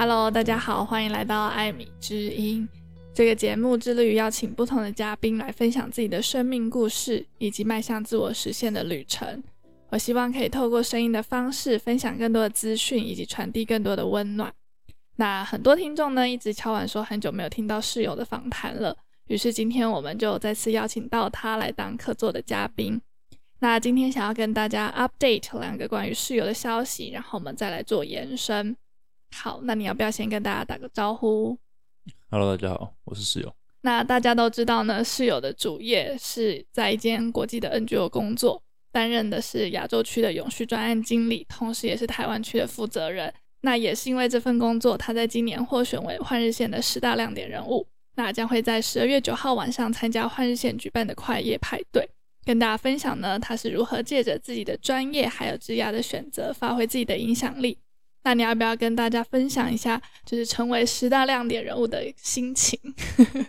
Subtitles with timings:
[0.00, 2.68] Hello，大家好，欢迎来到艾米之音。
[3.12, 9.42] 这个节目致力于邀请不同的嘉宾来分享自己的生命故事，以及迈向自我实现的旅程。
[9.88, 14.54] 我希望可以透过声音的方式，分享更多的资讯，以及传递更多的温暖。
[15.16, 23.02] 那很多听众呢，一直敲碗说很久没有听到室友的访谈了，于是今天我们就再次邀请到他来当客座的嘉宾。
[23.58, 28.76] 那今天想要跟大家 update 两个关于室友的消息，然后我们再来做延伸。
[29.32, 31.56] 好，那你要不要先跟大家打个招呼
[32.30, 33.54] ？Hello，大家好，我是室友。
[33.82, 43.32] 那大家都知道呢，室友的主业是在一间国际的 NGO 工作，担任的是亚洲区的永续专案经理，同时也是台湾区的负责人。
[43.60, 47.86] 那也是因为这份工作，他在今年获选为换日线的十大亮点人物。
[48.16, 52.08] 那将会在十二月九号晚上参加换日线举办的快业派对。
[52.44, 57.78] 跟大家分享呢，他是如何借着自己的专业还有职业的选择，发挥自己的影响力。
[58.22, 62.78] 那你要不要跟大家分享一下，就是成为十大亮点人物的心情？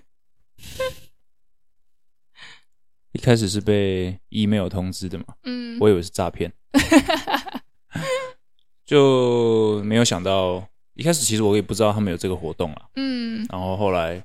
[3.11, 6.53] 一开始是被 email 通知的嘛，嗯，我以为是诈骗，
[8.85, 14.23] 就没有想到，一开始其实我也不知道他们有这个活动啊，嗯，然后后来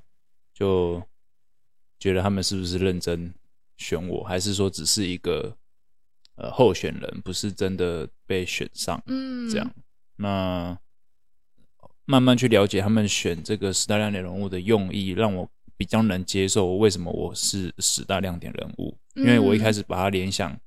[0.52, 1.02] 就
[1.98, 3.34] 觉得他们是不是认真。
[3.76, 5.56] 选我还是说只是一个
[6.36, 9.68] 呃候选人，不是真的被选上，嗯，这样。
[10.16, 10.78] 那
[12.04, 18.96] 慢慢去了解他们选这个十大亮点人物的用意，让我比较能接受为什么我是十大亮点人物。
[19.14, 20.58] 因为我一开始把它联想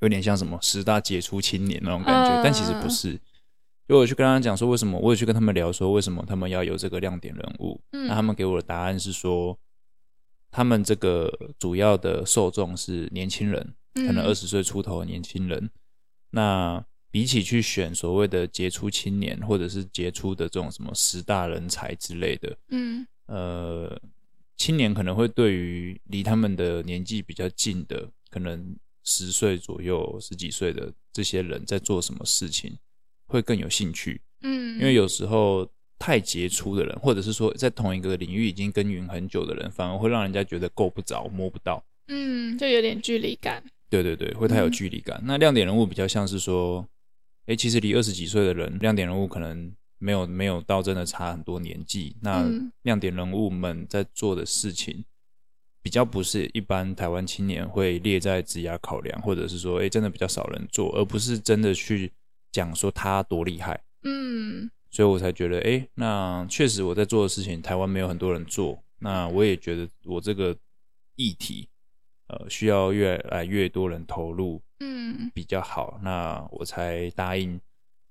[0.00, 3.20] 有点像什么十大杰出青年那种感觉，但其实不是。
[3.88, 9.58] 就我去跟他讲说为什么，我也去跟他们聊说为什么他们要有这个亮点人物，那他们给我的答案是说。
[10.52, 15.62] 他们这个主要的受众是年轻人，可能二十岁出头的年轻人。
[15.62, 15.70] 嗯、
[16.30, 24.00] 那比起去选所谓的杰出青年，或者是杰出的这种什么十大人才之类的，嗯，呃，
[24.56, 32.76] 青年可能会对于离他们的年纪比较近的，可能十岁左右、十几岁的这些人在做什么事情，
[33.26, 34.20] 会更有兴趣。
[34.42, 35.68] 嗯，因为有时候。
[36.02, 43.62] 太杰出的人，或者是说在同一个领域已经耕耘很久的人，反而会让人家觉得够不着、摸不到，嗯，就有点距离感。
[43.90, 45.18] 对对对，会太有距离感。
[45.18, 46.88] 嗯、那亮点人物比较像是说，
[47.46, 52.16] 哎、欸，其实离二十几岁的人，亮点人物可能没有没有到真的差很多年纪。
[52.20, 52.48] 那
[52.82, 55.04] 亮点人物们在做的事情，
[55.82, 62.12] 比较不是一般台湾青年会列在职涯考量，或者是说，哎、欸，真的比较少人做，而不是真的去
[62.52, 63.82] 讲说他多厉害。
[64.04, 64.70] 嗯。
[64.92, 68.82] 所以我才觉得，哎，那确实我在做的事情，台湾没有很多人做。
[68.98, 70.56] 那我也觉得我这个
[71.14, 71.68] 议题，
[72.30, 75.94] 呃，需要越来越多人投入，嗯，比较好。
[75.98, 77.60] 嗯、那我才答应，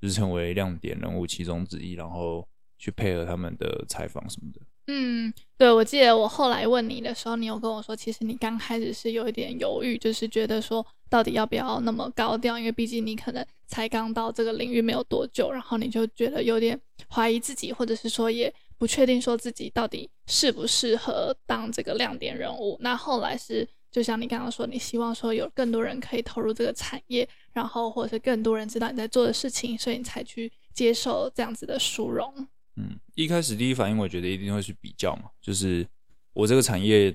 [0.01, 2.45] 就是成为亮点人物其中之一，然后
[2.77, 4.59] 去配合他们的采访什么的。
[4.87, 12.57] 嗯，对，我记得我后来问你的时候，你有跟我说，其实你刚开始是有一点犹豫，就是觉得说，到底要不要那么高调？
[12.57, 16.77] 因为毕竟你可能才刚到这个领域没有多久，然后你就觉得有点
[17.07, 22.75] 怀疑自己，或者是说也不确定说自己到底适不适合当这个亮点人物。
[22.81, 32.47] 那后来是，就像你刚刚说，你希望说有更多人可以投入这个产业，然后或者是更多人知道你在做的事情，所以你才去接受这样子的殊荣。
[32.75, 35.85] 嗯，一开始第一反应，我觉得一定会去比较嘛，就是
[36.33, 37.13] 我这个产业，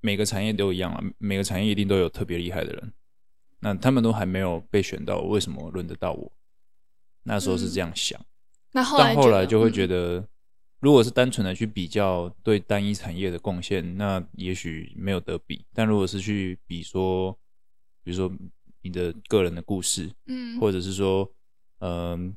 [0.00, 2.92] 每个产业都一样啊，每个产业一定都有特别厉害的人，
[3.60, 6.32] 那他们都还没有被选到，为什么轮得到我？
[7.22, 8.26] 那时候是这样想，嗯、
[8.72, 10.28] 那后来但后来就会觉得，嗯、
[10.80, 17.32] 如果是单纯的去比较对单一产业的贡献，那也许没有得比，但如果是去比说，
[18.02, 18.30] 比如说
[18.82, 21.30] 你的个人的故事，嗯，或者是说，
[21.78, 22.32] 嗯、呃，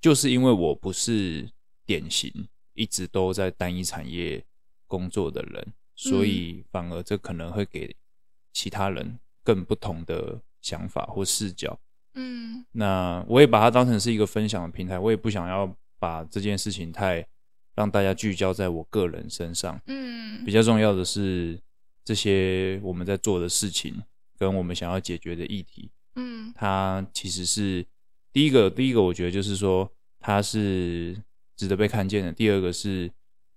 [0.00, 1.48] 就是因为我不是。
[1.88, 2.30] 典型
[2.74, 4.44] 一直都在单一产业
[4.86, 7.96] 工作的人，所以反而这可能会给
[8.52, 11.80] 其他人更不同的想法或视角。
[12.12, 17.26] 嗯，那我也把它当成是一个分享的平台，我也不想要把这件事情太
[17.78, 19.80] 让大家聚焦在我个人身上。
[19.86, 21.58] 嗯，比较重要的是
[22.04, 24.02] 这些我们在做的事情
[24.36, 25.90] 跟我们想要解决的议题。
[26.16, 27.86] 嗯，它其实是
[28.32, 31.16] 第一个，第一个我觉得就是说它是。
[31.58, 32.30] 值得被看见的。
[32.30, 33.10] 第二个是，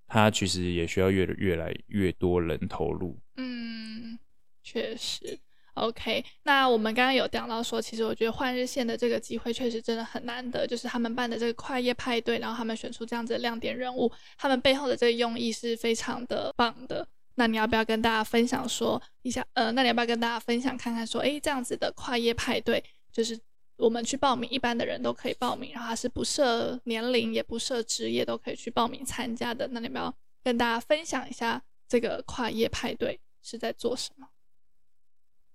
[0.08, 3.16] 它其实也需要越越来越多人投入。
[3.36, 4.18] 嗯，
[4.64, 5.38] 确实。
[5.76, 17.08] OK，那我们刚刚有讲到说，其实我觉得换日线的这个机会确实真的很难得，就是他们办的这个跨业派对，然后他们选出这样子的亮点人物，他们背后的这个用意是非常的棒的。
[17.36, 19.46] 那你要不要跟大家分享说一下？
[19.54, 23.40] 呃，那你要不要跟大家分享看看说，诶，这样子的跨业派对，就是
[23.78, 29.68] 我们去报名，一般的人都可以报名，然后它是不设年龄，也不设职业，都可以去报名参加的。
[29.72, 30.14] 那你们要
[30.44, 34.28] 跟大家分享一下这个跨业派对是在做什么？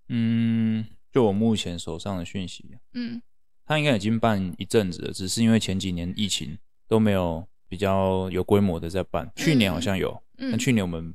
[0.09, 3.21] 嗯，就我目前手上的讯息，嗯，
[3.65, 6.57] 他应该已经办一阵子了，只是因为前几年疫情
[6.87, 11.15] 都没有比较有规模的在办，去年好像有，嗯，但去年我们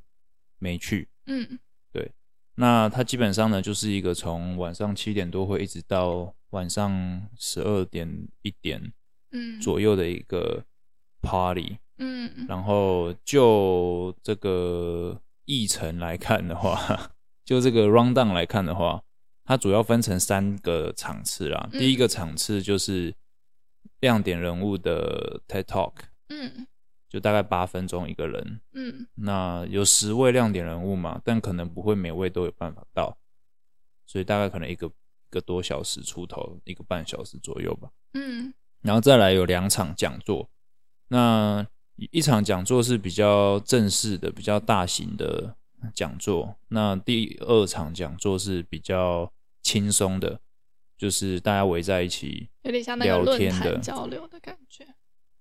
[0.60, 1.60] 没去，嗯，
[1.92, 2.12] 对。
[2.56, 8.92] 那他基本上呢，就是一个从晚上七点多会一直到晚上十二点一点，
[9.32, 9.62] 嗯。
[9.62, 10.66] 左右的一个
[11.22, 17.12] party，嗯，然后就这个议程来看的话。
[17.52, 19.04] 就这个 rundown 来看的话，
[19.44, 21.68] 它主要分成三个场次啦。
[21.74, 23.14] 嗯、第一个场次就是
[24.00, 25.96] 亮点人物的 TED Talk，
[26.30, 26.66] 嗯，
[27.10, 33.18] 就大概八分钟一个人，嗯，那有十位亮点人物嘛，但可能不会每位都有办法到，
[34.08, 34.92] 所以大概可能一个一
[35.30, 40.50] 个多小时出头，一个半小时左右吧，嗯，然后再来有两场讲座，
[41.10, 45.58] 那一场讲座是比较正式的，比较大型的。
[45.94, 49.32] 讲座，那第二场讲座是比较
[49.62, 50.40] 轻松的，
[50.98, 54.86] 就是大家围在一起，有点像那个论坛交流的感觉，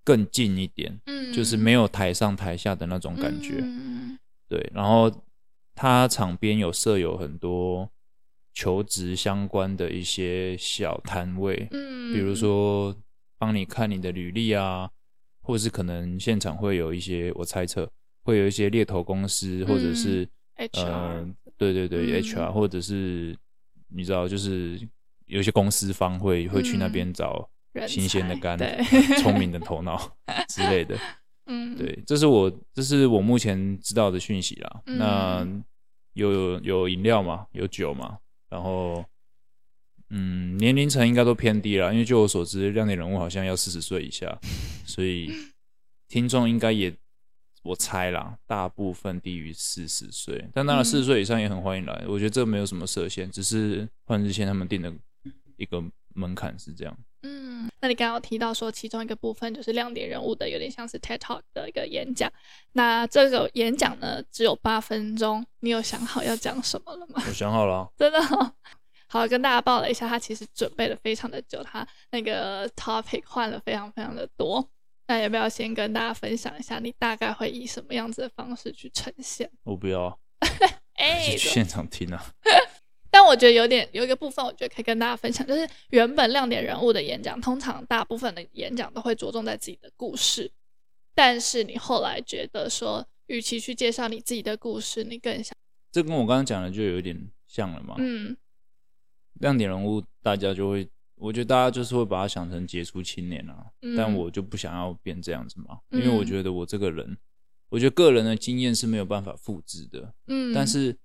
[0.04, 4.70] 更近一点，嗯，就是没有台上台下的那种感觉，嗯，对。
[4.75, 5.10] 然后
[5.75, 7.90] 他场边有设有很多
[8.52, 12.94] 求职相关的一些小摊位，嗯，比如说
[13.38, 14.90] 帮你看你的履历啊，
[15.42, 17.90] 或者是可能现场会有一些，我猜测。
[18.22, 23.37] 会有一些猎头公司，或者是、嗯、呃，对对对、嗯、HR，或者是
[23.88, 24.81] 你知道，就是
[25.26, 27.49] 有些公司方会会去那边找
[27.88, 28.58] 新鲜的肝、
[29.22, 29.96] 聪明 的头脑
[30.49, 30.96] 之类的。
[31.46, 34.82] 嗯，对，这是我这是我目前知道的讯息啦。
[34.87, 35.62] 嗯、那
[36.12, 37.46] 有有饮料嘛？
[37.52, 38.19] 有酒嘛？
[38.49, 39.05] 然后
[40.11, 44.38] 嗯，年龄层应该都偏低了，因为据我所知，亮点人物好像要四十岁以下，
[44.84, 45.32] 所以
[46.06, 46.94] 听众应该也。
[47.62, 51.92] 我猜啦，大部分低于四十岁，但当然四十岁以上也很欢迎来。
[52.02, 54.92] 嗯、我觉得这没有什么设限，只是换日线他们定的
[55.56, 55.82] 一个
[56.14, 56.96] 门槛是这样。
[57.22, 62.32] 嗯，那你刚刚有提到说，其中一个部分就是亮点人物的，有点像是 TED Talk 的一个演讲。
[62.72, 67.22] 那这个演讲呢，只有八分钟，你有想好要讲什么了吗？
[67.26, 68.54] 我想好了、啊， 真的好。
[69.06, 74.66] 好，跟大家报了一下，他其实准备了非常的久，他那个 topic 换了非常非常的多。
[75.10, 79.50] 那要不要先跟大家分享一下，你大概会以什么样子的方式去呈现？
[79.64, 80.06] 我不要，
[80.94, 82.32] 哎、欸，去现场听啊。
[83.10, 90.48] 但我觉得有点有一个部分，我觉得可以跟大家分享，就是原本亮点人物的演讲，通常大部分的演讲都会着重在自己的故事，
[91.12, 95.52] 但是你后来觉得说，与其去介绍你自己的故事，你更想，
[95.90, 97.96] 这跟我刚刚讲的就有点像了嘛。
[97.98, 98.36] 嗯，
[99.40, 100.88] 亮点人物大家就会。
[101.20, 107.19] 我觉得大家就是会把它想成杰出青年啊，嗯、但我就不想要变这样子嘛，因为我觉得我这个人，嗯、
[107.69, 110.14] 我觉得个人的经验是没有办法复制的。
[110.28, 110.96] 嗯，但是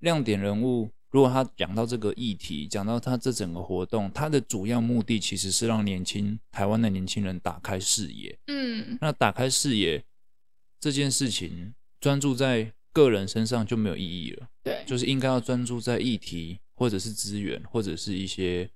[0.00, 8.38] 亮点人物，如果他讲到这个议题，讲到他这整个活动，他的主要目的其实是让年轻台湾的年轻人打开视野。
[8.48, 10.04] 嗯，那打开视野
[10.78, 14.48] 这件事情，专注在个人身上就没有意义了。
[14.62, 18.68] 对，就是应该要专注在议题，或者是资源，或者是一些。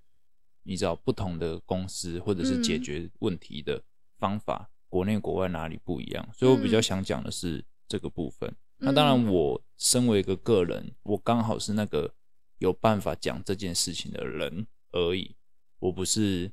[0.62, 3.82] 你知道不同的公司或者是解决问题的
[4.18, 6.28] 方法，嗯、国内国外哪里不一样？
[6.34, 8.48] 所以我比较想讲的是这个部分。
[8.50, 12.14] 嗯、那当然，我身为一个个人，我刚好是那个
[12.58, 15.34] 有办法讲这件事情的人而已。
[15.78, 16.52] 我不是，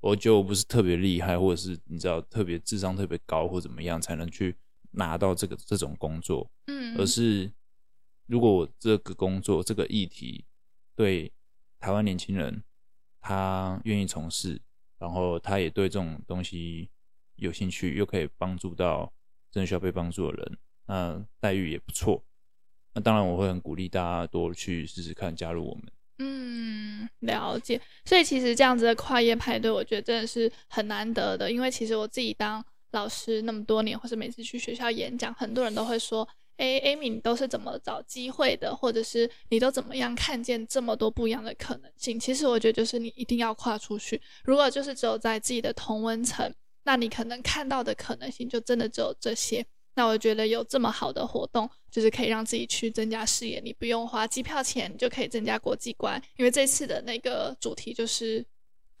[0.00, 4.56] 我觉得我不是特别厉害，或者是你知道特别智商特别高或怎么样才能去
[4.90, 6.50] 拿到这个这种工作。
[6.66, 7.52] 嗯，而是
[8.26, 10.44] 如果我这个工作这个议题
[10.96, 11.32] 对
[11.78, 12.64] 台湾年轻人。
[13.20, 14.60] 他愿意从事，
[14.98, 16.90] 然后他也对这种东西
[17.36, 19.12] 有兴趣，又可以帮助到
[19.50, 22.24] 真的需要被帮助的人，那待遇也不错。
[22.94, 25.84] 那当然，我会很鼓励大家多去试试看，加入我们。
[26.18, 27.80] 嗯，了解。
[28.04, 36.28] 所以其实这样子的跨业派对，我觉得真的是很难得的，因为其实我自己当老师那么多年，或是每次去学校演讲，很多人都会说。
[36.60, 38.76] 哎，Amy，你都是怎么找机会的？
[38.76, 42.20] 或者是你都怎么样看见这么多不一样的可能性？
[42.20, 44.20] 其实我觉得就是你一定要跨出去。
[44.44, 49.64] 如果就是只有在自己的同温层，那你可能看到的可能性就真的只有这些。
[49.94, 53.58] 那我觉得有这么好的活动，就是可以让自己去增加视野。
[53.64, 56.22] 你不用花机票钱，就可以增加国际观。
[56.36, 58.44] 因为这次的那个主题就是。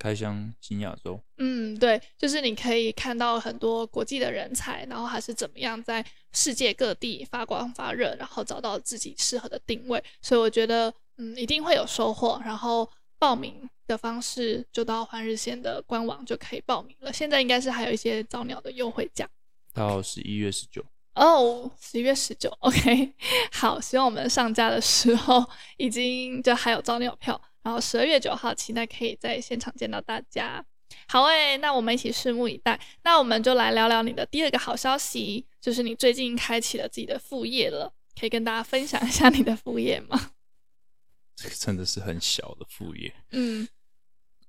[0.00, 6.02] 开箱新亚洲，嗯，对，就是你可以看到很多国际的人才，然后还是怎么样在
[6.32, 10.02] 世界各地发光发热，然后找到自己适合的定位。
[10.22, 12.40] 所以我觉得，嗯，一定会有收获。
[12.42, 17.12] 然后，报名的方式就到换日线的官网就可以报名了。
[17.12, 19.28] 现在应该是还有一些早鸟的优惠价，
[19.74, 20.82] 到十一月十九。
[21.16, 23.12] 哦，十一月十九，OK，
[23.52, 25.44] 好，希望我们上架的时候
[25.76, 30.64] 已经就还有早鸟票，然后十二月九号期待可以在现场见到大家。
[31.06, 32.78] 好诶，那我们一起拭目以待。
[33.04, 40.32] 那我们就来聊聊你的第二个好消息，就是你最近开启了自己的副业了，可以跟大家分享一下你的副业吗？
[41.36, 43.66] 这个真的是很小的副业，嗯，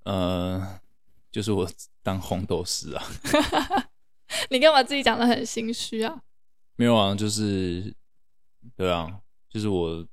[0.04, 0.82] 呃，
[1.32, 1.70] 就是我
[2.04, 3.06] 当红豆师啊。
[4.50, 6.22] 你干嘛自己讲的很心虚啊？
[6.76, 7.94] 没有啊，就是，
[8.76, 10.06] 对啊，就是我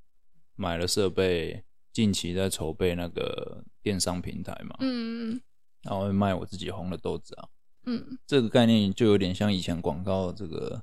[0.57, 1.65] 买了设备，
[1.99, 5.41] 近期在筹备那个电商平台嘛，嗯，
[5.83, 7.49] 然后会卖我自己烘的豆子啊，
[7.87, 10.81] 嗯，这个概念就有点像以前广告这个。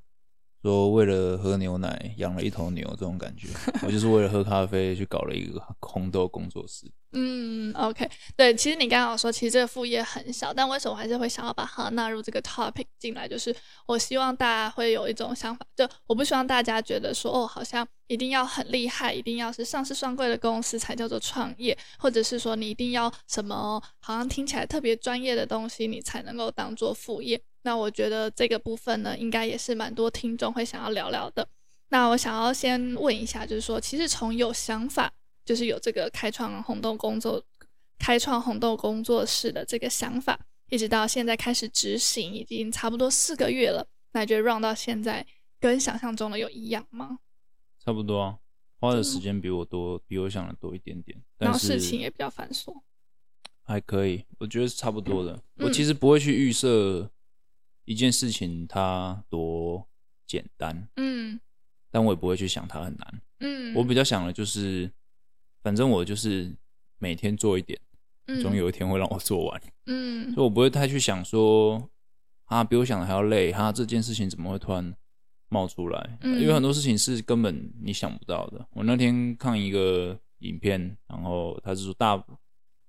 [0.66, 3.50] 说为了喝牛奶养了一头牛这种感觉，
[3.84, 6.92] 我就是为了喝咖啡去搞了一个烘豆工作室。
[7.12, 13.28] 嗯，OK，对，其实你刚刚有说，其实这个副业很小，但为什么还是会想要把它纳入这个 topic 进来？
[13.28, 13.56] 就是
[13.86, 27.40] 我希望大家会有一种想法，就我不希望大家觉得说，哦，好像一定要很厉害，一定要是上市双贵的公司才叫做创业，或者是说你一定要什么好像听起来特别专业的东西，你才能够当做副业。
[27.66, 31.48] 那我觉得这个部分呢，应该也是蛮多听众会想要聊聊的。
[31.90, 35.12] 那我想要先问一下，就是说，其实从有想法，
[35.44, 37.44] 就是有这个开创红豆工作、
[37.98, 43.88] 开创红豆工作室的这个想法，一直到现在开始执行，已经差不多四个月了。
[44.14, 45.26] 那你觉得 run 到现在
[45.60, 47.18] 跟想象中的有一样吗？
[47.84, 48.38] 差不多啊，
[48.80, 51.20] 花的时间比我多，比我想的多一点点。
[51.40, 52.72] 然后事情也比较繁琐，
[53.64, 55.34] 还可以，我觉得是差不多的。
[55.58, 57.10] 嗯、我其实不会去预设。
[57.86, 59.88] 一件事情它多
[60.28, 61.40] 简单，嗯，
[61.90, 64.92] 但我也不会去想它很难，嗯，我比较想的就是，
[65.64, 66.56] 反正我就是
[66.98, 67.80] 每天做一点，
[68.42, 71.90] 总有一天会让我做完，嗯，所以我不会太去想说，
[72.46, 74.96] 啊，比我想的还要累，哈，这件事情怎么会突然
[75.50, 76.18] 冒出来？
[76.22, 78.68] 嗯，因为很多事情是根本你想不到的。
[78.72, 82.22] 我那天看一个影片，然后他是说大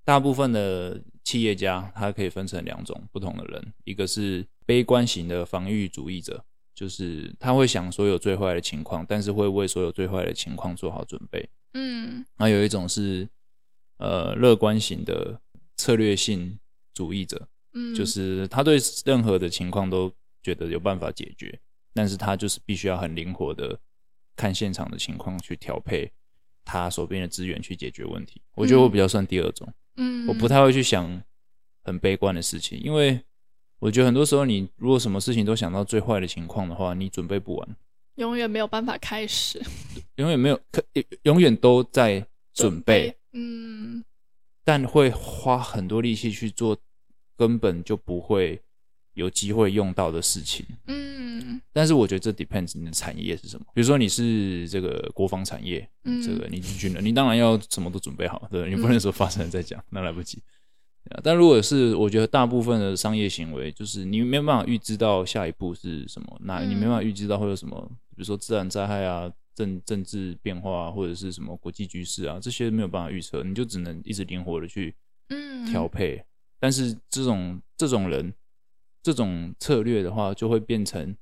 [0.04, 4.46] 大部分的企业家，他可以分成两种不同的人，一个是。
[4.68, 11.48] 悲观型的防御主义者，就是他会想所有最坏的情况，但是会为所有最坏的情况做好准备。
[11.74, 13.28] 嗯，那有一种是
[13.98, 15.40] 呃乐观型的
[15.76, 16.58] 策略性
[16.92, 21.56] 主义者，嗯，就是他对任何的情况都觉得有办法解决，
[21.94, 23.78] 但是他就是必须要很灵活的
[24.34, 26.10] 看现场的情况去调配
[26.64, 28.42] 他手边的资源去解决问题。
[28.56, 29.74] 我觉得我比较算第二种，嗯，
[30.28, 31.22] 我不太会去想
[31.82, 33.20] 很悲观的事情，因为。
[33.78, 37.76] 我觉得很多时候，你如果什么事情都想到最坏的情况的话，你准备不完，
[38.14, 39.62] 永远没有办法开始，
[40.14, 40.82] 永远没有可，
[41.24, 44.02] 永远都在准备，准备，嗯，
[44.64, 46.74] 但会花很多力气去做
[47.36, 48.58] 根本就不会
[49.16, 51.60] 有机会用到的事情，嗯。
[51.72, 60.42] 但是我觉得这 depends 你的产业是什么，比如说你是这个国防产业，嗯，这个你进军了， 你当然要什么都准备好，对，你不能说发生了再讲，那来不及。
[61.22, 67.80] 但如果是我觉得大部分的商业行为，就是你没有办法预知到下一步是什么，那你没办法预知到会有什么，
[68.10, 74.94] 比如说自然灾害啊、政政治变化啊，或者是什么国际局势啊，这些没有办法预测，你就只能一直灵活的去
[75.70, 76.24] 调配。
[76.58, 78.32] 但是这种这种人
[79.06, 81.16] 这种策略的话，就会变成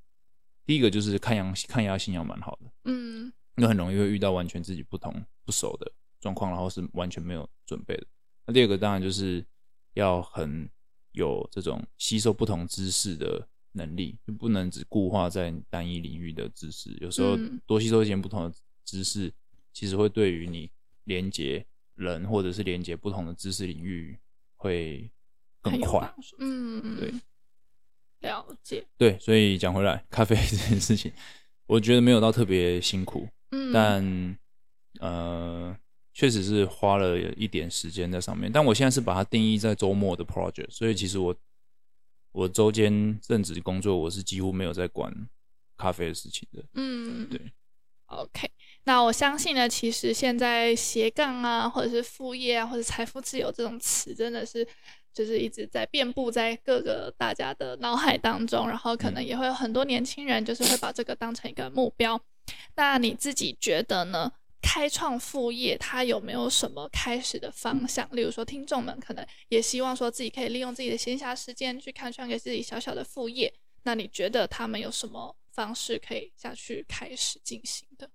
[0.65, 5.15] 第一个就是抗压抗压性要蛮好的，嗯，那很容易会遇到完全自己不同
[5.45, 8.07] 不熟的状况，然后是完全没有准备的。
[8.47, 9.45] 那第二个当然就是。
[9.97, 10.69] 要很
[11.13, 16.91] 有这种吸收不同知识的能力，就不能只固化在单一领域的知识。
[17.01, 18.53] 有时候多吸收一些不同的
[18.85, 19.33] 知识，
[19.73, 20.69] 其实会对于你
[21.05, 21.65] 连接
[21.95, 24.19] 人或者是连接不同的知识领域
[24.57, 25.09] 会
[25.63, 26.13] 更快。
[26.41, 27.15] 嗯，对，
[28.25, 28.85] 了解。
[28.99, 31.13] 对，所以讲回来，咖啡这件事情，
[31.67, 33.29] 我觉得没有到特别辛苦。
[33.51, 34.39] 嗯，但
[35.01, 35.77] 呃。
[36.17, 41.35] 确实是花了一点时间在上面，但我现在是把它定义在周末的 project，所以其实我
[42.31, 45.13] 我周间正职工作，我是几乎没有在管
[45.77, 46.65] 咖啡的事情的。
[46.75, 47.41] 嗯，对。
[48.07, 48.49] OK，
[48.85, 54.65] 那我相信呢，其实现在斜杠啊，或者是副业啊，或者财富自由这种词，真的是
[55.15, 62.21] 就是一直在遍布在各个大家的脑海当中，然后可能也会有很多年轻人就是会把这个当成一个目标。
[62.75, 64.33] 那你自己觉得呢？
[64.67, 68.09] 开创副业，它有没有什么开始的方向？
[68.17, 73.53] 例如说，听众们可能也希望说自己可以利用自己的闲暇时间去开创给自己小小的副业。
[73.83, 78.09] 那你觉得他们有什么方式可以下去开始进行的？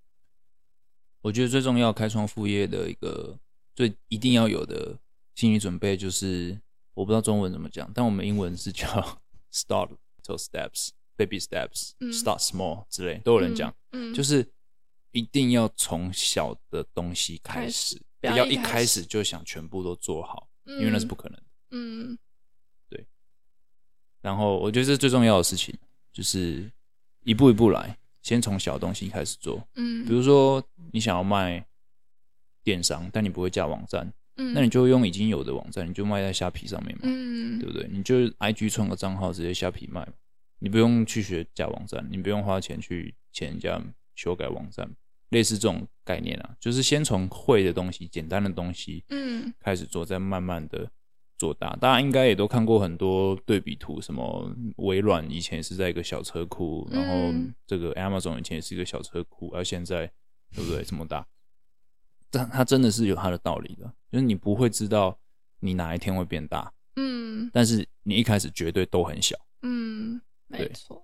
[1.22, 3.38] 我觉得最重要开创副业的一个
[3.75, 4.98] 最一定要有的
[5.36, 6.60] 心理准备，就是
[7.00, 8.86] 我不知道中文怎么讲，但我们英文是叫
[9.53, 9.89] start
[10.22, 14.46] little steps, baby steps, start small 之类，都有人讲，嗯，就是
[15.12, 22.18] 一定要从小的东西开始，不要一开始就想全部都做好，因为那是不可能的，嗯，
[22.89, 23.08] 对。
[24.20, 25.74] 然后我觉得这最重要的事情，
[26.12, 26.70] 就是
[27.24, 31.65] 一步一步来，先从小东西开始做，嗯，比如说你想要卖
[32.62, 34.13] 电商，但你不会架网站。
[34.53, 37.88] 那你就用已经有的网站，你就卖在虾皮上面嘛，嗯，对不对？
[37.91, 40.13] 你就 IG 创个账号，直接虾皮卖嘛，
[40.60, 43.81] 你不用去学假网站，你不用花钱去请人家
[44.15, 44.89] 修改网站，
[45.29, 50.89] 类似这种概念啊，就是先从会的东西、简单的东西，嗯，开始做，再慢慢的
[51.38, 51.75] 做大。
[51.75, 57.34] 大家应该也都看过很多对比图，什么微软以前是在一个小车库，然后
[57.65, 60.12] 这个 Amazon 以前也是一个小车库，而现在
[60.53, 60.84] 对不对？
[60.84, 61.25] 这么大。
[62.31, 65.17] 但它真的是有它的道理的，就是你不会知道
[65.59, 71.03] 你哪一天会变大，嗯，但是你一开始绝对都很小，嗯，没错，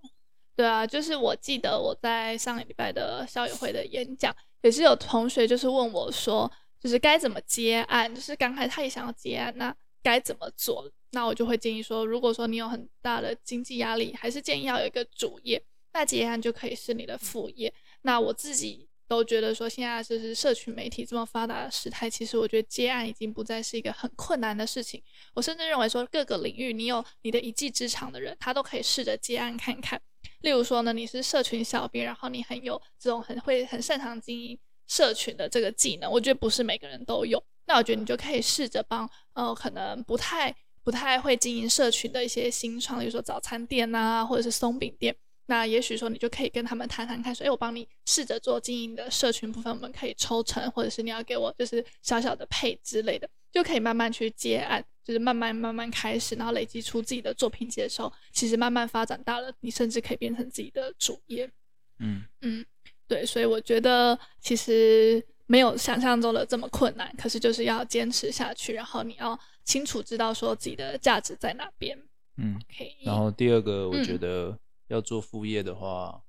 [0.56, 10.88] 对啊，就是我记得我在上个礼拜的校友会的演讲，也是有同学就是问我说，就是该怎么接案，就是刚开始他也想要接案，那该怎么做？
[11.12, 15.64] 那我就会建议说，如果说你有很大的经济压力，还是建议要有一个主业，
[15.94, 17.74] 那接案就可以是你的副业。
[18.04, 18.88] 那我自己。
[19.08, 25.02] 都觉得说，现在就是社群媒体这么发达的时代，其实我觉得接案已经不再是一个很困难的事情。
[25.34, 30.02] 我甚至认为说，各个领域你有你的一技之长的人，他都可以试着接案看看。
[30.42, 34.58] 例如说呢，你是社群小编，然后你很有这种很会很擅长经营
[34.88, 37.44] 社群的这个技能，我觉得不是每个人都有。
[37.68, 45.16] 那我觉得你就可以试着帮呃，可能不太不太会经营社群的一些新创，比如说早餐店啊，或者是松饼店。
[45.48, 61.48] 那也许说你就可以跟他们谈谈看，说，哎，我帮你试着做经营的社群部分，我们可以抽成，或者是你要给我就是小小的配之类的，就可以慢慢去接案，就是慢慢慢慢开始，然后累积出自己的作品集的时候，其实慢慢发展大了，你甚至可以变成自己的主业。
[62.00, 62.66] 嗯嗯，
[63.08, 71.96] 对，所以我觉得其实没有想象中的这么困难，可是就是要坚持下去，然后你要清楚知道说自己的价值在哪边。
[72.38, 72.92] 嗯，Okay.
[73.06, 74.60] 然后第二个我觉得、嗯。
[74.88, 76.24] 要做副业的话，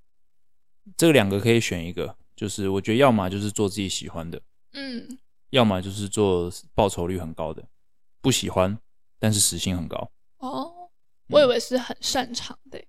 [0.96, 4.40] 这两个可以选一个，就是我觉得要么就是做自己喜欢的，
[4.72, 5.18] 嗯，
[5.50, 7.68] 要么就是做报酬率很高的，
[8.20, 8.78] 不喜欢，
[9.18, 10.10] 但是时薪很高。
[10.38, 10.90] 哦，
[11.28, 12.82] 我以为是很擅长的，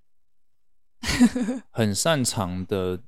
[1.70, 3.02] 很擅长的，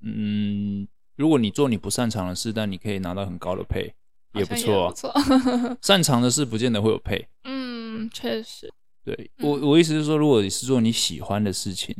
[0.00, 3.94] 嗯，如果你做你不擅长的事，但你可以拿到很高的配，
[4.32, 4.90] 也不错啊。
[4.90, 7.28] 不 错，擅长的事不见得会有配。
[7.44, 8.72] 嗯，确实。
[9.04, 11.94] 对我，我意思是说，如果你是做你喜欢的事情，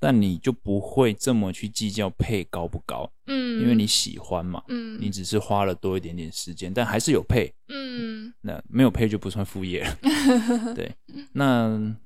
[0.00, 9.98] 但你就不会这么去计较配高不高，嗯，因为你喜欢嘛，嗯，你只是花了多一点点时间，但还是有配，嗯，那没有配就不算副业了，
[10.76, 10.94] 对，
[11.32, 11.96] 那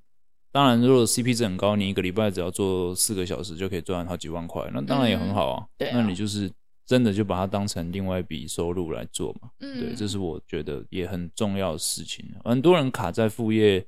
[0.51, 6.51] 当然，如果 CP 值很高，你一个礼拜只要做四个小时就可以赚好几万块，那当然也很好啊，对，那你就是
[6.87, 13.87] 真的就把它当成另外一笔收入来做嘛，嗯，对，这是我觉得也很重要的事情，很多人卡在副业。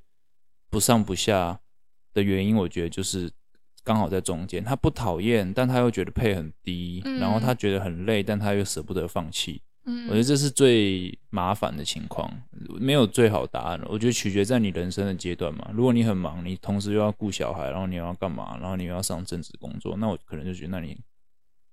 [0.74, 1.60] 不上不下
[2.12, 3.30] 的原因，我觉得就是
[3.84, 4.64] 刚好在中间。
[4.64, 9.62] 他不讨厌，但他又觉得配很低，嗯、然后他觉得很累，但他又舍不得放弃。
[9.84, 12.28] 嗯，我觉得这是最麻烦的情况，
[12.80, 13.86] 没有最好答案了。
[13.88, 15.70] 我觉得取决在你人生的阶段嘛。
[15.72, 20.98] 如果你很忙，你同时又要顾小孩，然后你又要干嘛，然后你又要上正职工作，那我可能就觉得，那你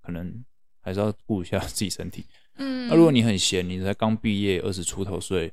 [0.04, 0.32] 可能
[0.80, 2.24] 还是要顾一下自己身体。
[2.58, 5.52] 嗯，那如果你很闲，你才刚毕业，二十出头岁。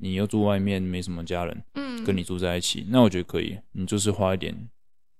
[0.00, 3.60] 你又住外面，没什么家人，嗯，跟你住在一起，那我觉得可以。
[3.72, 4.70] 你就是花一点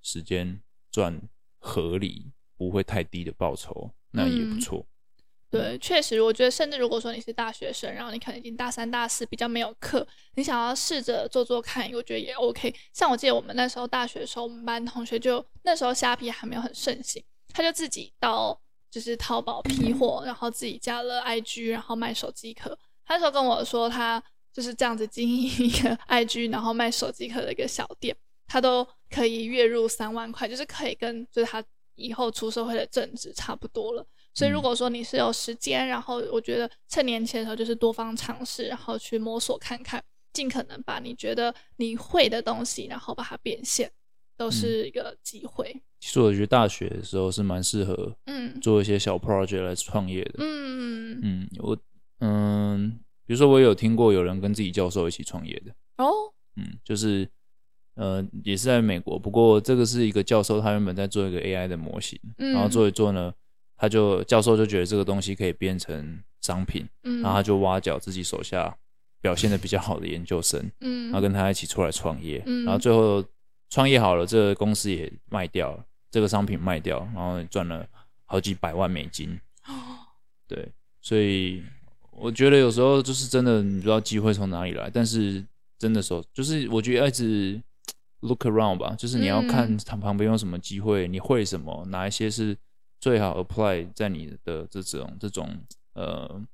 [0.01, 0.59] 时间
[0.90, 1.20] 赚
[1.59, 4.79] 合理、不会太低的报酬，那也不错。
[4.79, 12.74] 嗯、对，确实，我觉得，甚至如果说你是大学生，然后你可能已经大三、大四，比较没有课，你想要试着做做看，我觉得也 OK。
[12.94, 18.59] 像我记得我们那时候大学的时候，我们班同学就那时候虾皮还没有很盛行，他就自己到
[18.90, 22.79] 就是淘宝批货，然后自己加了 IG，然后卖手机壳。
[23.05, 24.22] 他那时候跟我说他。
[24.59, 28.16] 就是这样子经营一个 IG，然后卖手机壳的一个小店，
[28.49, 31.62] 他都可以月入三万块，就是可以跟就是他
[31.94, 34.05] 以后出社会的正职差不多了。
[34.35, 43.88] 所以如果说你是有时间，然后我觉得趁年轻的时候就是多方尝试，然后去摸索看看，尽可能把你觉得你会的东西，然后把它变现，
[44.37, 45.71] 都是一个机会。
[45.73, 50.35] 嗯，其实我觉得大学的时候是蛮适合嗯做一些小 project 来创业的。
[50.38, 51.79] 嗯嗯，我
[52.18, 52.99] 嗯。
[53.29, 55.71] 比如说，我有听过有人跟自己教授一起创业的。
[55.99, 57.29] 哦，嗯，就是
[57.95, 63.31] 呃，也是在美国，不过这个是一个教授，他原本在做一个 AI 的模型，嗯，然后做一做呢，
[63.77, 68.75] 他就教授就觉得这个东西可以变成商品，嗯，然后他就挖角自己手下
[69.21, 73.23] 表现的比较好的研究生，嗯，然后跟他一起出来创业，嗯，然后最后
[73.69, 77.87] 创业好了，这个公司也卖掉了，这个商品卖掉，然后赚了
[78.25, 80.01] 好几百万美金，哦，
[80.47, 81.62] 对，所以
[82.20, 85.44] 我觉得有时候就是真的，你不知道机会从哪里来，但是
[85.78, 87.61] 真的时候就是我觉得要一直
[88.20, 92.57] look around 吧，就是你要看他旁边有什么机会，你会什么，哪一些是
[93.00, 95.59] 最好 apply 在你的这种这种
[95.94, 96.44] 呃。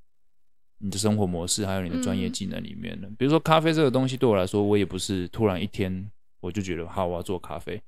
[0.79, 7.81] 你的生活模式，还有你的专业技能里面的，嗯、比如说咖啡这个东西，对我来说，我也不是突然一天我就觉得好，我要做咖啡。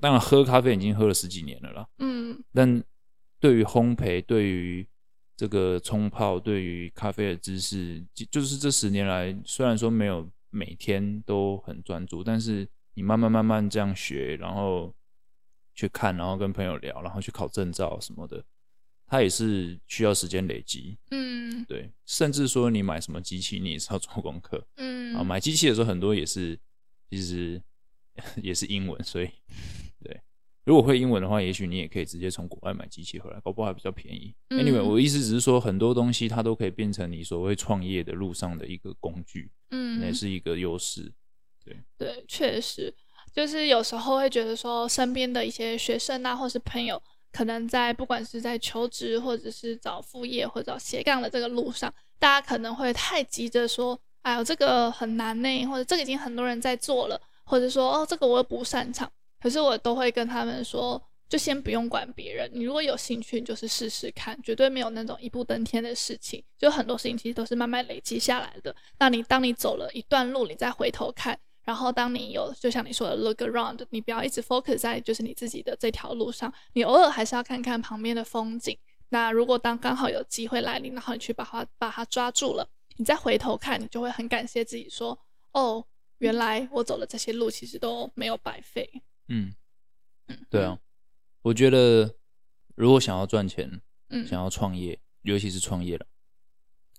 [0.00, 1.88] 当然，喝咖啡已经喝了十几年了啦。
[1.98, 2.42] 嗯。
[2.52, 2.82] 但
[3.38, 4.84] 对于烘焙，对于
[5.42, 8.00] 这个冲泡，对于咖啡的知识，
[8.30, 14.94] 就是这十年来，虽然说没有每天都很专注，但是你慢慢慢慢这样学，然后
[15.74, 18.44] 去看，然后跟朋友聊，然后去考证照什么的。
[19.08, 26.56] 它也是需要时间累积，嗯，对，甚至说你买什么机器，你也是要做功课，嗯，啊，买机器的时候很多也是，
[27.10, 27.60] 其实
[28.40, 29.32] 也是英文，所以，对，
[30.64, 34.34] 如果会英文的话，也许你也可以直接从国外买机器回来，搞不好还比较便宜。
[34.50, 41.12] Anyway，我意思只是说，很多东西它都可以变成你所谓创业的路上的一个工具，嗯，也是一个优势，
[41.64, 42.94] 对，对，确实，
[43.32, 47.02] 就是有时候会觉得说，身边的一些学生啊，或是朋友。
[47.32, 59.10] 可能在不管是在求职，或者是找副业，或者找斜杠的这个路上，大家可能会太急着说：“哎呦，这个很难呢，或者这个已经很多人在做了，或者说哦，这个我又不擅长。”
[59.42, 66.42] 可是我都会跟他们说，就先不用管别人，你如果有兴趣，你就是试试看，绝对没有那种一步登天的事情。
[66.58, 68.74] 就很多事情其实都是慢慢累积下来的。
[68.98, 71.38] 那你当你走了一段路，你再回头看。
[71.64, 78.76] 然后，当你有就像你说的 look around，你不要一直 focus 在就是你自己的这条路上，你偶尔还是要看看旁边的风景。
[79.10, 85.16] 那如果当刚好有机会来临，然后你去把它把它抓住了，你再回头看，你就会很感谢自己说，
[85.52, 85.84] 哦，
[86.18, 88.90] 原来我走的这些路其实都没有白费。
[89.32, 89.54] 嗯
[90.28, 90.78] 嗯，对啊，
[91.40, 92.14] 我觉得
[92.74, 96.06] 如果想要赚钱，嗯，想要创业，尤其是创业了，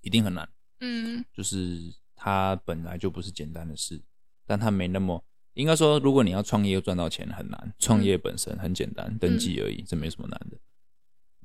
[0.01, 0.49] 一定很难。
[0.79, 4.01] 嗯，就是它本来就不是简单的事。
[4.45, 10.57] 但它没那么，应该说，如果你要创业又赚到钱很难，创业本身很简单，登记而已，这没什么难的。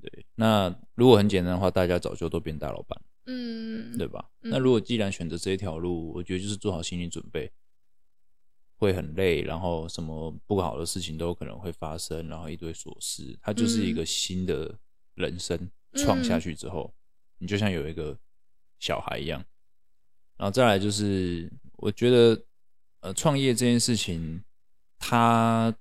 [0.01, 4.31] 对，那如果很简单的话，大家早就都变大老板，嗯，对吧？
[4.41, 7.53] 那如果既然选择这一条路，我觉得就是做好心理准备，
[8.79, 14.75] 会很累，然后什么不好的事情都有可能会发生，然后一堆琐事，它就是一个新的
[15.15, 16.95] 人生创下去之后，
[17.39, 18.17] 你就像有一个
[18.79, 19.45] 小孩一样，
[20.39, 22.43] 然后再来就是我觉得。
[23.01, 24.43] 呃，创业这件事情，
[24.99, 25.73] 它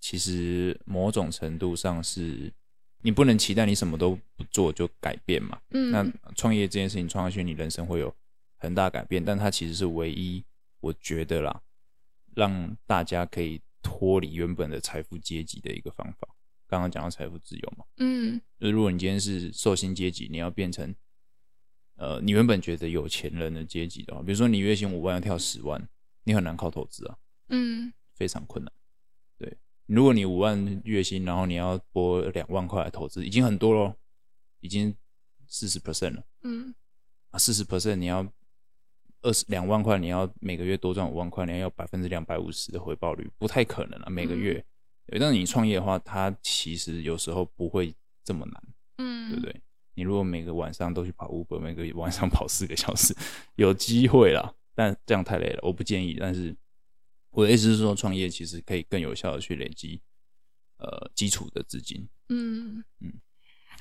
[0.00, 2.52] 其实某种程度上是，
[3.02, 5.60] 你不能期待你什么都不做就改变嘛。
[5.70, 5.92] 嗯。
[5.92, 8.12] 那创业这件事情创下去，你人生会有
[8.56, 10.44] 很大改变，但它其实是唯一，
[10.80, 11.62] 我觉得啦，
[12.34, 16.28] 让大家可以脱离原本的财富阶级的一个方法。
[16.66, 17.84] 刚刚讲到财富自由嘛。
[17.98, 18.40] 嗯。
[18.58, 20.94] 就如果你今天是受薪阶级，你要变成，
[21.96, 25.88] 呃，你原本觉得有钱人的阶级的话，比如说你月薪五万要跳十万。
[26.22, 27.16] 你很难靠投资啊，
[27.48, 28.70] 嗯，非常困难。
[29.38, 33.96] 对，如果你五万月薪，然后你要拨两万块来投资，已经很多咯，
[34.60, 34.94] 已经
[35.48, 36.74] 四十 percent 了，嗯，
[37.30, 38.22] 啊，四十 percent 你要
[39.22, 44.54] 二十两万块，你要每个月多赚五万块，你要要百分之两百五十的回报率，不太可能啊，每个月。
[44.54, 44.64] 嗯、
[45.06, 48.62] 对，但是你创业的话，它其实有时候不会这么难，
[48.98, 49.60] 嗯，对不对？
[49.94, 53.14] 你如果每个晚上都去跑 Uber，每个晚上跑四个小时，
[53.56, 54.54] 有机会啦。
[54.74, 56.16] 但这样太累了，我不建议。
[56.18, 56.56] 但是
[57.30, 60.00] 我的意思是说，创业其实可以更有效的去累积
[60.78, 62.08] 呃基础的资金。
[62.30, 63.12] 嗯嗯，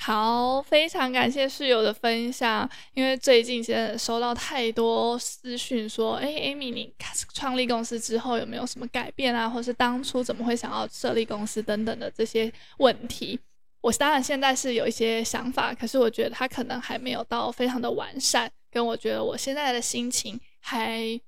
[0.01, 2.67] 好，非常感谢室友的分享。
[2.93, 6.93] 因为最近其实收到太多私讯说，哎，Amy，你
[7.33, 9.49] 创立公司之后有没有什么改变啊？
[9.49, 13.37] 或是当初怎么会想要设立公司等等的这些问题？
[13.81, 18.49] 我当然现在是有一些想法，可是我觉得它可能还没有到非常的完善。
[18.71, 20.39] 跟我觉得我现在的心情。
[20.61, 21.19] 还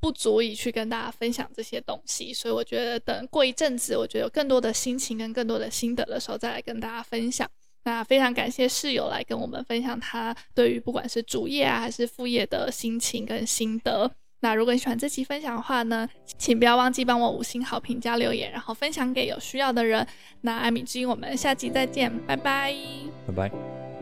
[0.00, 7.48] 不足以去跟大家分享这些东西，所以我觉得等过一阵子，我觉得有更多的心情跟更多的心得的时候，再来跟大家分享。
[7.84, 14.10] 那非常感谢室友来跟我们分享他对于不管是主业啊还是副业的心情跟心得。
[14.40, 20.06] 那如果你喜欢这期分享的话呢，请不要忘记帮我五星好评加留言，然后分享给有需要的人。
[20.42, 22.74] 那艾米之音，我们下期再见，拜拜，
[23.26, 23.93] 拜拜。